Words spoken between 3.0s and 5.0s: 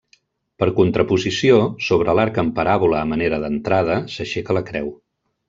a manera d'entrada, s'aixeca la creu.